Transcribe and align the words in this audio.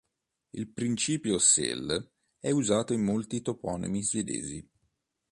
Il 0.53 0.67
principio 0.67 1.37
"sel" 1.37 2.11
è 2.39 2.49
usato 2.49 2.91
in 2.93 3.03
molti 3.03 3.43
toponimi 3.43 4.01
svedesi. 4.01 4.67